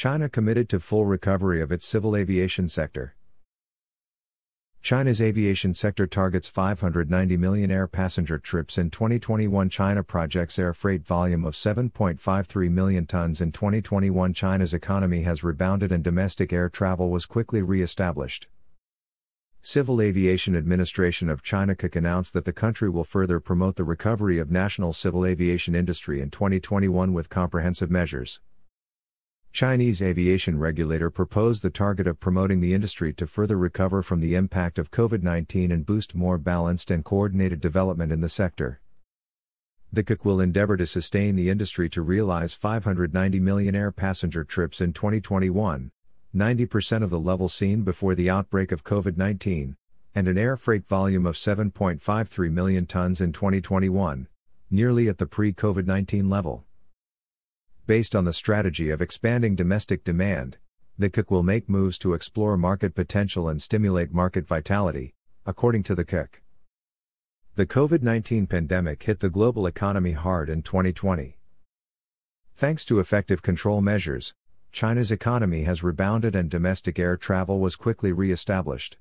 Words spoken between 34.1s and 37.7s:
the impact of COVID 19 and boost more balanced and coordinated